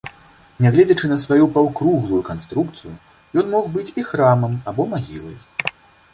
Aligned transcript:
Нягледзячы 0.65 1.05
на 1.11 1.17
сваю 1.23 1.45
паўкруглую 1.57 2.21
канструкцыю, 2.31 2.93
ён 3.43 3.55
мог 3.55 3.69
быць 3.77 3.89
і 3.99 4.09
храмам 4.09 4.59
або 4.73 4.91
магілай. 4.97 5.37